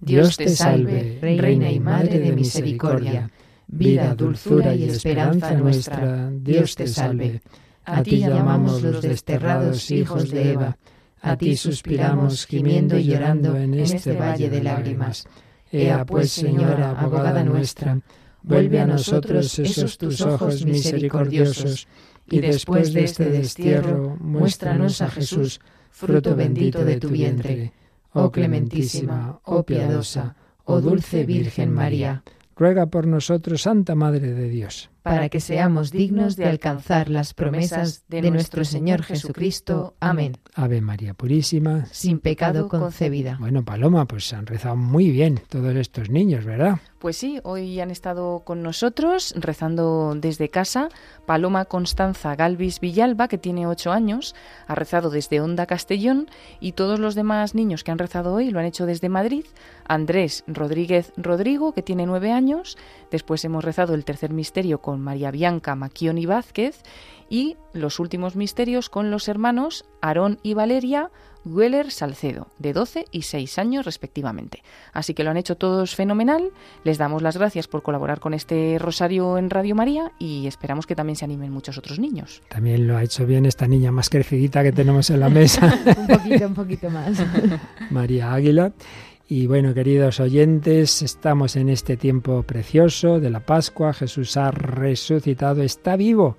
Dios 0.00 0.36
te 0.36 0.48
salve, 0.48 1.18
Reina 1.20 1.70
y 1.70 1.78
Madre 1.78 2.18
de 2.18 2.32
misericordia, 2.32 3.30
vida, 3.68 4.14
dulzura 4.14 4.74
y 4.74 4.84
esperanza 4.84 5.54
nuestra. 5.54 6.30
Dios 6.32 6.74
te 6.74 6.88
salve. 6.88 7.40
A 7.84 8.02
ti 8.02 8.18
llamamos 8.18 8.82
los 8.82 9.02
desterrados 9.02 9.90
hijos 9.90 10.30
de 10.30 10.52
Eva. 10.52 10.76
A 11.20 11.36
ti 11.36 11.56
suspiramos, 11.56 12.46
gimiendo 12.46 12.98
y 12.98 13.04
llorando 13.04 13.56
en 13.56 13.74
este 13.74 14.12
valle 14.12 14.50
de 14.50 14.62
lágrimas. 14.62 15.24
Ea 15.70 16.04
pues, 16.04 16.32
Señora, 16.32 16.98
abogada 16.98 17.44
nuestra, 17.44 18.00
vuelve 18.42 18.80
a 18.80 18.86
nosotros 18.86 19.58
esos 19.58 19.96
tus 19.98 20.20
ojos 20.20 20.66
misericordiosos, 20.66 21.86
y 22.26 22.40
después 22.40 22.92
de 22.92 23.04
este 23.04 23.30
destierro, 23.30 24.16
muéstranos 24.20 25.00
a 25.02 25.10
Jesús, 25.10 25.60
fruto 25.90 26.36
bendito 26.36 26.84
de 26.84 26.98
tu 26.98 27.08
vientre. 27.08 27.72
Oh 28.12 28.30
clementísima, 28.30 29.40
oh 29.44 29.62
piadosa, 29.62 30.36
oh 30.64 30.80
dulce 30.80 31.24
Virgen 31.24 31.72
María, 31.72 32.22
Ruega 32.62 32.86
por 32.86 33.08
nosotros, 33.08 33.62
Santa 33.62 33.96
Madre 33.96 34.32
de 34.34 34.48
Dios. 34.48 34.91
Para 35.02 35.28
que 35.28 35.40
seamos 35.40 35.90
dignos 35.90 36.36
de 36.36 36.46
alcanzar 36.46 37.08
las 37.08 37.34
promesas 37.34 38.04
de 38.08 38.30
nuestro 38.30 38.64
Señor 38.64 39.02
Jesucristo. 39.02 39.94
Amén. 40.00 40.36
Ave 40.54 40.80
María 40.80 41.14
Purísima. 41.14 41.86
Sin 41.86 42.20
pecado 42.20 42.68
concebida. 42.68 43.36
Bueno, 43.40 43.64
Paloma, 43.64 44.06
pues 44.06 44.32
han 44.32 44.46
rezado 44.46 44.76
muy 44.76 45.10
bien 45.10 45.40
todos 45.48 45.74
estos 45.74 46.10
niños, 46.10 46.44
¿verdad? 46.44 46.78
Pues 47.00 47.16
sí, 47.16 47.40
hoy 47.42 47.80
han 47.80 47.90
estado 47.90 48.42
con 48.44 48.62
nosotros 48.62 49.34
rezando 49.36 50.14
desde 50.16 50.50
casa. 50.50 50.88
Paloma 51.26 51.64
Constanza 51.64 52.36
Galvis 52.36 52.78
Villalba, 52.78 53.26
que 53.26 53.38
tiene 53.38 53.66
ocho 53.66 53.90
años, 53.90 54.36
ha 54.68 54.76
rezado 54.76 55.10
desde 55.10 55.40
Onda 55.40 55.66
Castellón 55.66 56.28
y 56.60 56.72
todos 56.72 57.00
los 57.00 57.16
demás 57.16 57.56
niños 57.56 57.82
que 57.82 57.90
han 57.90 57.98
rezado 57.98 58.32
hoy 58.34 58.50
lo 58.50 58.60
han 58.60 58.66
hecho 58.66 58.86
desde 58.86 59.08
Madrid. 59.08 59.44
Andrés 59.84 60.44
Rodríguez 60.46 61.12
Rodrigo, 61.16 61.72
que 61.72 61.82
tiene 61.82 62.06
nueve 62.06 62.30
años. 62.30 62.78
Después 63.10 63.44
hemos 63.44 63.64
rezado 63.64 63.94
el 63.94 64.04
tercer 64.04 64.32
misterio 64.32 64.80
con 64.80 64.91
María 65.00 65.30
Bianca 65.30 65.74
Macchioni 65.74 66.26
Vázquez 66.26 66.82
y 67.28 67.56
los 67.72 67.98
últimos 67.98 68.36
misterios 68.36 68.90
con 68.90 69.10
los 69.10 69.28
hermanos 69.28 69.84
Aarón 70.00 70.38
y 70.42 70.54
Valeria 70.54 71.10
Güeller 71.44 71.90
Salcedo, 71.90 72.48
de 72.58 72.72
12 72.72 73.06
y 73.10 73.22
6 73.22 73.58
años 73.58 73.84
respectivamente. 73.84 74.62
Así 74.92 75.14
que 75.14 75.24
lo 75.24 75.30
han 75.30 75.36
hecho 75.36 75.56
todos 75.56 75.94
fenomenal. 75.94 76.50
Les 76.84 76.98
damos 76.98 77.22
las 77.22 77.36
gracias 77.36 77.66
por 77.68 77.82
colaborar 77.82 78.20
con 78.20 78.34
este 78.34 78.76
rosario 78.78 79.38
en 79.38 79.50
Radio 79.50 79.74
María 79.74 80.12
y 80.18 80.46
esperamos 80.46 80.86
que 80.86 80.94
también 80.94 81.16
se 81.16 81.24
animen 81.24 81.50
muchos 81.50 81.78
otros 81.78 81.98
niños. 81.98 82.42
También 82.48 82.86
lo 82.86 82.96
ha 82.96 83.02
hecho 83.02 83.26
bien 83.26 83.46
esta 83.46 83.66
niña 83.66 83.90
más 83.90 84.08
crecidita 84.08 84.62
que 84.62 84.72
tenemos 84.72 85.10
en 85.10 85.20
la 85.20 85.28
mesa, 85.28 85.66
un 85.96 86.06
poquito, 86.06 86.46
un 86.46 86.54
poquito 86.54 86.90
más. 86.90 87.18
María 87.90 88.32
Águila. 88.32 88.72
Y 89.34 89.46
bueno, 89.46 89.72
queridos 89.72 90.20
oyentes, 90.20 91.00
estamos 91.00 91.56
en 91.56 91.70
este 91.70 91.96
tiempo 91.96 92.42
precioso 92.42 93.18
de 93.18 93.30
la 93.30 93.40
Pascua. 93.40 93.94
Jesús 93.94 94.36
ha 94.36 94.50
resucitado, 94.50 95.62
está 95.62 95.96
vivo. 95.96 96.36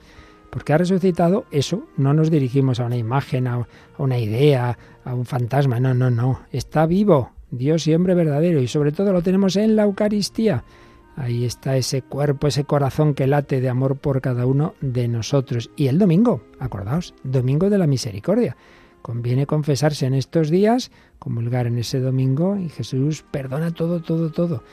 Porque 0.52 0.74
ha 0.74 0.78
resucitado, 0.78 1.46
eso, 1.50 1.88
no 1.98 2.14
nos 2.14 2.30
dirigimos 2.30 2.80
a 2.80 2.86
una 2.86 2.96
imagen, 2.96 3.48
a 3.48 3.68
una 3.98 4.20
idea, 4.20 4.78
a 5.06 5.16
un 5.16 5.26
fantasma. 5.26 5.80
No, 5.80 5.96
no, 5.96 6.12
no. 6.12 6.42
Está 6.52 6.86
vivo. 6.86 7.32
Dios 7.50 7.88
y 7.88 7.96
hombre 7.96 8.14
verdadero. 8.14 8.62
Y 8.62 8.68
sobre 8.68 8.92
todo 8.92 9.12
lo 9.12 9.24
tenemos 9.24 9.56
en 9.56 9.76
la 9.76 9.86
Eucaristía. 9.86 10.64
Ahí 11.16 11.46
está 11.46 11.76
ese 11.76 12.04
cuerpo, 12.04 12.46
ese 12.46 12.64
corazón 12.64 13.16
que 13.16 13.26
late 13.26 13.60
de 13.60 13.70
amor 13.70 13.96
por 13.96 14.22
cada 14.22 14.46
uno 14.46 14.76
de 14.82 15.08
nosotros. 15.08 15.72
Y 15.76 15.88
el 15.88 15.98
domingo, 15.98 16.44
acordaos, 16.60 17.16
domingo 17.24 17.72
de 17.72 17.80
la 17.80 17.88
misericordia. 17.88 18.56
Conviene 19.04 19.46
confesarse 19.46 20.06
en 20.06 20.14
estos 20.14 20.50
días, 20.50 20.90
comulgar 21.20 21.68
en 21.68 21.78
ese 21.78 22.00
domingo 22.00 22.56
y 22.56 22.70
Jesús 22.70 23.26
perdona 23.30 23.72
todo, 23.72 24.02
todo, 24.02 24.32
todo. 24.32 24.64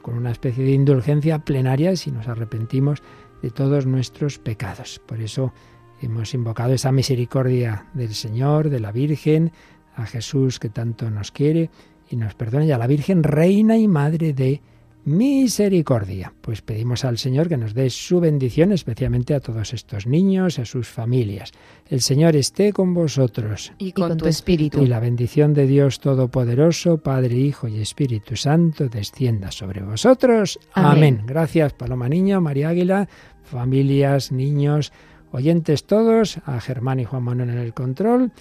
Con 0.00 0.14
una 0.14 0.30
especie 0.30 0.64
de 0.64 0.70
indulgencia 0.70 1.40
plenaria 1.40 1.96
si 1.96 2.12
nos 2.12 2.28
arrepentimos 2.28 3.02
de 3.42 3.50
todos 3.50 3.86
nuestros 3.86 4.38
pecados. 4.38 5.00
Por 5.04 5.20
eso 5.20 5.52
hemos 6.00 6.34
invocado 6.34 6.72
esa 6.72 6.92
misericordia 6.92 7.86
del 7.92 8.14
Señor, 8.14 8.70
de 8.70 8.78
la 8.78 8.92
Virgen, 8.92 9.50
a 9.96 10.06
Jesús 10.06 10.60
que 10.60 10.68
tanto 10.68 11.10
nos 11.10 11.32
quiere 11.32 11.68
y 12.08 12.14
nos 12.14 12.34
perdona, 12.36 12.66
y 12.66 12.70
a 12.70 12.78
la 12.78 12.86
Virgen, 12.86 13.24
Reina 13.24 13.76
y 13.76 13.88
Madre 13.88 14.32
de 14.32 14.62
misericordia. 15.04 16.32
Pues 16.40 16.62
pedimos 16.62 17.04
al 17.04 17.18
Señor 17.18 17.48
que 17.48 17.56
nos 17.56 17.74
dé 17.74 17.90
su 17.90 18.20
bendición, 18.20 18.72
especialmente 18.72 19.34
a 19.34 19.40
todos 19.40 19.72
estos 19.72 20.06
niños, 20.06 20.58
a 20.58 20.64
sus 20.64 20.88
familias. 20.88 21.52
El 21.88 22.00
Señor 22.00 22.36
esté 22.36 22.72
con 22.72 22.94
vosotros. 22.94 23.72
Y 23.78 23.92
con, 23.92 24.16
tu 24.16 24.26
espíritu. 24.26 24.82
Y 24.82 24.86
la 24.86 25.00
bendición 25.00 25.54
de 25.54 25.66
Dios 25.66 26.00
Todopoderoso, 26.00 26.98
Padre, 26.98 27.36
Hijo 27.36 27.68
y 27.68 27.80
Espíritu 27.80 28.36
Santo, 28.36 28.88
descienda 28.88 29.50
sobre 29.50 29.82
vosotros. 29.82 30.58
Amén. 30.74 30.90
Amén. 30.90 31.22
Gracias, 31.26 31.72
Paloma 31.72 32.08
Niño, 32.08 32.40
María 32.40 32.68
Águila, 32.68 33.08
familias, 33.42 34.32
niños, 34.32 34.92
oyentes 35.32 35.84
todos, 35.84 36.38
a 36.44 36.60
Germán 36.60 37.00
y 37.00 37.04
Juan 37.04 37.24
Manuel 37.24 37.50
en 37.50 37.58
el 37.58 37.74
control. 37.74 38.32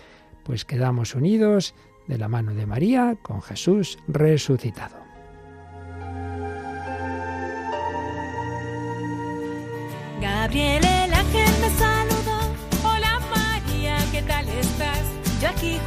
Pues 0.43 0.65
quedamos 0.65 1.15
unidos 1.15 1.75
de 2.07 2.17
la 2.17 2.27
mano 2.27 2.53
de 2.53 2.65
María 2.65 3.17
con 3.21 3.41
Jesús 3.41 3.99
resucitado. 4.07 5.08
Gabriel, 10.49 10.83
el 10.83 11.13
ángel 11.13 11.51
me 11.61 11.69
saludó. 11.77 12.39
Hola 12.83 13.19
María, 13.29 13.99
¿qué 14.11 14.23
tal 14.23 14.49
estás? 14.49 15.03
Yo 15.39 15.49
aquí 15.49 15.79